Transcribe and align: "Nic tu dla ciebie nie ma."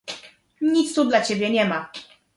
"Nic 0.71 0.93
tu 0.93 1.05
dla 1.05 1.21
ciebie 1.21 1.49
nie 1.49 1.65
ma." 1.65 1.91